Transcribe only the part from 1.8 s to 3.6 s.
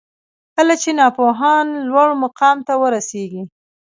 لوړ مقام ته ورسیږي